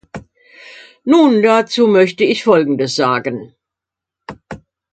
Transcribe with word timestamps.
Nun, 1.05 1.41
dazu 1.43 1.85
möchte 1.85 2.23
ich 2.23 2.43
Folgendes 2.43 2.95
sagen. 2.95 3.53